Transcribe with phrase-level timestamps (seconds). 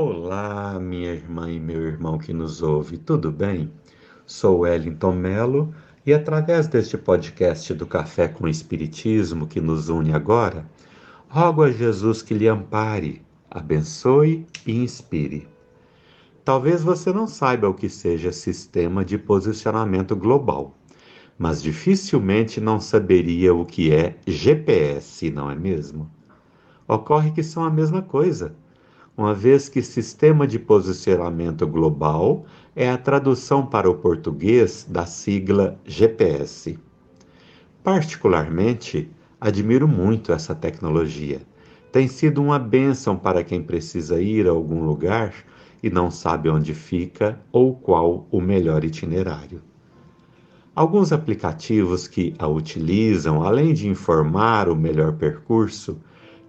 [0.00, 3.68] Olá, minha irmã e meu irmão que nos ouve, tudo bem?
[4.24, 5.74] Sou Wellington Melo
[6.06, 10.64] e através deste podcast do Café com Espiritismo que nos une agora,
[11.28, 15.48] rogo a Jesus que lhe ampare, abençoe e inspire.
[16.44, 20.76] Talvez você não saiba o que seja sistema de posicionamento global,
[21.36, 26.08] mas dificilmente não saberia o que é GPS, não é mesmo?
[26.86, 28.54] Ocorre que são a mesma coisa
[29.18, 35.76] uma vez que sistema de posicionamento global é a tradução para o português da sigla
[35.84, 36.78] GPS.
[37.82, 41.40] Particularmente, admiro muito essa tecnologia.
[41.90, 45.34] Tem sido uma bênção para quem precisa ir a algum lugar
[45.82, 49.60] e não sabe onde fica ou qual o melhor itinerário.
[50.76, 55.98] Alguns aplicativos que a utilizam, além de informar o melhor percurso,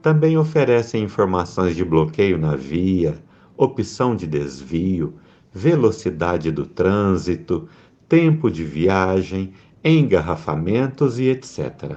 [0.00, 3.16] também oferecem informações de bloqueio na via,
[3.56, 5.14] opção de desvio,
[5.52, 7.68] velocidade do trânsito,
[8.08, 9.52] tempo de viagem,
[9.84, 11.96] engarrafamentos e etc.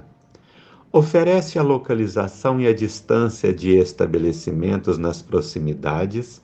[0.92, 6.42] Oferece a localização e a distância de estabelecimentos nas proximidades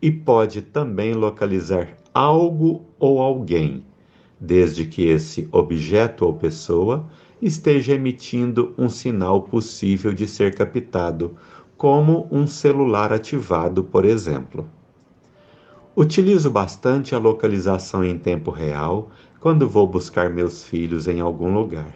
[0.00, 3.84] e pode também localizar algo ou alguém,
[4.40, 7.06] desde que esse objeto ou pessoa
[7.40, 11.36] esteja emitindo um sinal possível de ser captado,
[11.76, 14.68] como um celular ativado, por exemplo.
[15.96, 21.94] Utilizo bastante a localização em tempo real quando vou buscar meus filhos em algum lugar,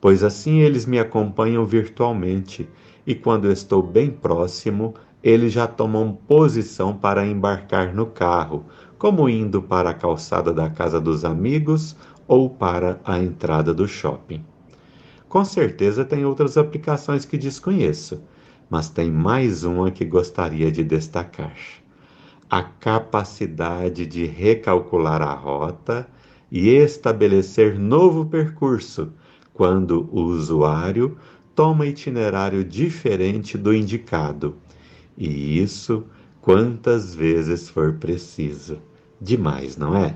[0.00, 2.68] pois assim eles me acompanham virtualmente
[3.06, 8.64] e quando estou bem próximo, eles já tomam posição para embarcar no carro,
[8.98, 11.96] como indo para a calçada da casa dos amigos
[12.26, 14.51] ou para a entrada do shopping.
[15.32, 18.22] Com certeza tem outras aplicações que desconheço,
[18.68, 21.56] mas tem mais uma que gostaria de destacar:
[22.50, 26.06] a capacidade de recalcular a rota
[26.50, 29.10] e estabelecer novo percurso
[29.54, 31.16] quando o usuário
[31.54, 34.58] toma itinerário diferente do indicado.
[35.16, 36.04] E isso
[36.42, 38.82] quantas vezes for preciso.
[39.18, 40.14] Demais, não é?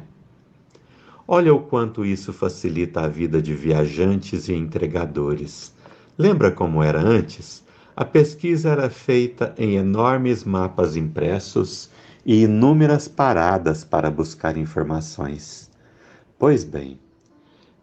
[1.28, 5.74] Olha o quanto isso facilita a vida de viajantes e entregadores.
[6.16, 7.64] Lembra como era antes?
[7.96, 11.90] A pesquisa era feita em enormes mapas impressos
[12.24, 15.68] e inúmeras paradas para buscar informações.
[16.38, 17.00] Pois bem,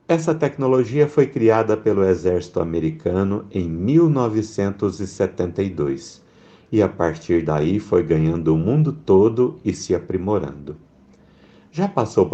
[0.07, 6.23] essa tecnologia foi criada pelo exército americano em 1972
[6.71, 10.77] e a partir daí foi ganhando o mundo todo e se aprimorando.
[11.75, 12.29] Já, passou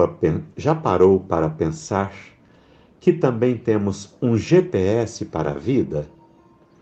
[0.57, 2.13] já parou para pensar
[2.99, 6.09] que também temos um GPS para a vida?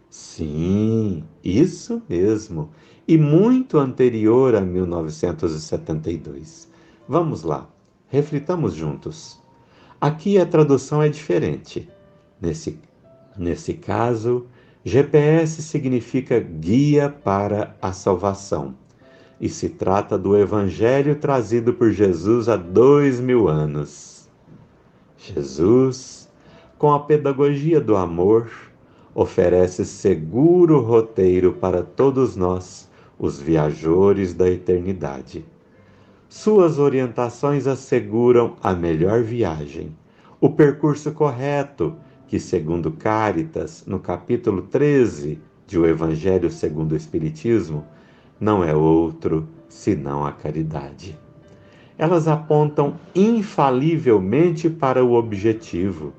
[0.10, 2.72] Sim, isso mesmo,
[3.08, 6.68] e muito anterior a 1972.
[7.08, 7.70] Vamos lá,
[8.08, 9.40] reflitamos juntos.
[10.02, 11.88] Aqui a tradução é diferente.
[12.42, 12.80] Nesse,
[13.38, 14.48] nesse caso,
[14.84, 18.87] GPS significa guia para a salvação
[19.40, 24.28] e se trata do Evangelho trazido por Jesus há dois mil anos.
[25.18, 26.30] Jesus,
[26.78, 28.50] com a pedagogia do amor,
[29.14, 32.88] oferece seguro roteiro para todos nós,
[33.20, 35.44] os viajores da eternidade.
[36.30, 39.96] Suas orientações asseguram a melhor viagem,
[40.40, 41.96] o percurso correto,
[42.28, 47.86] que, segundo Cáritas, no capítulo 13 de O Evangelho segundo o Espiritismo,
[48.40, 51.18] não é outro senão a caridade.
[51.98, 56.14] Elas apontam infalivelmente para o objetivo.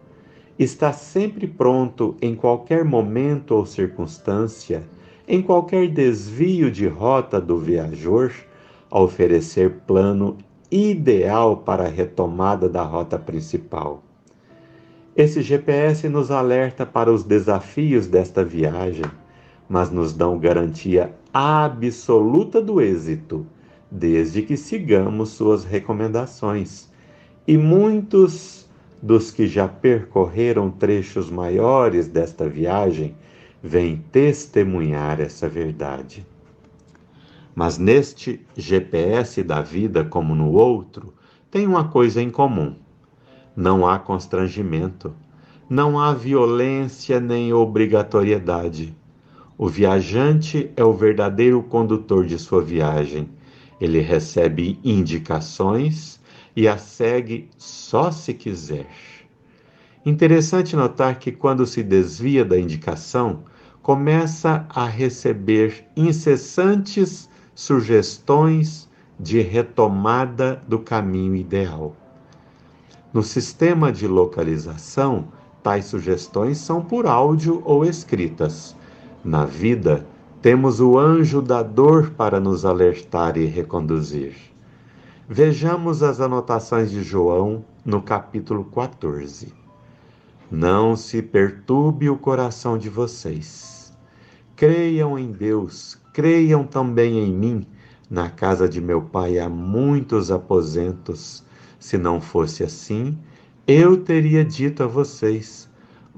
[0.58, 4.82] Está sempre pronto em qualquer momento ou circunstância,
[5.26, 8.32] em qualquer desvio de rota do viajor,
[8.90, 10.38] a oferecer plano
[10.70, 14.02] ideal para a retomada da rota principal.
[15.14, 19.04] Esse GPS nos alerta para os desafios desta viagem
[19.68, 23.46] mas nos dão garantia absoluta do êxito,
[23.90, 26.88] desde que sigamos suas recomendações.
[27.46, 28.68] E muitos
[29.02, 33.14] dos que já percorreram trechos maiores desta viagem
[33.62, 36.26] vêm testemunhar essa verdade.
[37.54, 41.14] Mas neste GPS da vida, como no outro,
[41.50, 42.76] tem uma coisa em comum:
[43.56, 45.14] não há constrangimento,
[45.68, 48.97] não há violência nem obrigatoriedade
[49.58, 53.28] o viajante é o verdadeiro condutor de sua viagem.
[53.80, 56.20] Ele recebe indicações
[56.54, 58.86] e a segue só se quiser.
[60.06, 63.42] Interessante notar que quando se desvia da indicação,
[63.82, 68.88] começa a receber incessantes sugestões
[69.18, 71.96] de retomada do caminho ideal.
[73.12, 75.32] No sistema de localização,
[75.64, 78.77] tais sugestões são por áudio ou escritas.
[79.28, 80.06] Na vida,
[80.40, 84.34] temos o anjo da dor para nos alertar e reconduzir.
[85.28, 89.52] Vejamos as anotações de João no capítulo 14.
[90.50, 93.92] Não se perturbe o coração de vocês.
[94.56, 97.66] Creiam em Deus, creiam também em mim.
[98.08, 101.44] Na casa de meu pai há muitos aposentos.
[101.78, 103.18] Se não fosse assim,
[103.66, 105.68] eu teria dito a vocês: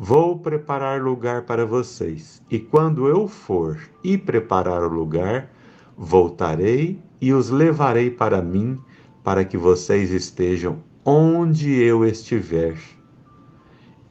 [0.02, 2.43] Vou preparar lugar para vocês.
[2.50, 5.52] E quando eu for e preparar o lugar,
[5.94, 8.81] voltarei e os levarei para mim,
[9.23, 12.79] para que vocês estejam onde eu estiver.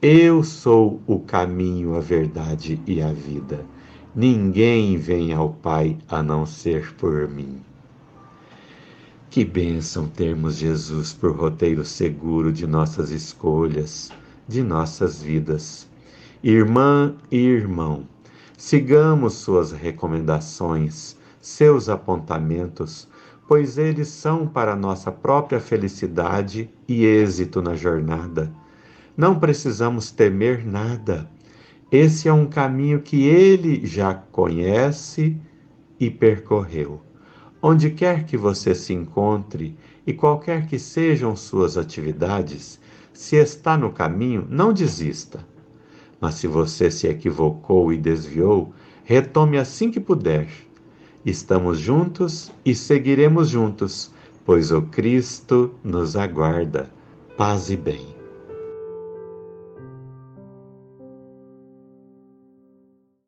[0.00, 3.66] Eu sou o caminho, a verdade e a vida.
[4.14, 7.60] Ninguém vem ao Pai a não ser por mim.
[9.28, 14.12] Que bênção termos Jesus por roteiro seguro de nossas escolhas,
[14.50, 15.88] de nossas vidas.
[16.42, 18.04] Irmã e irmão,
[18.58, 23.08] sigamos suas recomendações, seus apontamentos,
[23.46, 28.52] pois eles são para nossa própria felicidade e êxito na jornada.
[29.16, 31.30] Não precisamos temer nada.
[31.92, 35.36] Esse é um caminho que ele já conhece
[35.98, 37.00] e percorreu.
[37.62, 42.80] Onde quer que você se encontre e qualquer que sejam suas atividades,
[43.20, 45.46] se está no caminho, não desista.
[46.18, 48.72] Mas se você se equivocou e desviou,
[49.04, 50.48] retome assim que puder
[51.24, 54.10] Estamos juntos e seguiremos juntos,
[54.42, 56.90] pois o Cristo nos aguarda.
[57.36, 58.19] Paz e bem.